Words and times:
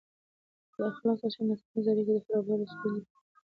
بې 0.73 0.81
اخلاقه 0.91 1.27
چلند 1.33 1.49
د 1.49 1.53
ټولنیزو 1.69 1.91
اړیکو 1.91 2.23
خرابوالی 2.25 2.65
او 2.65 2.71
ستونزې 2.73 3.05
پیدا 3.07 3.07
کوي. 3.09 3.19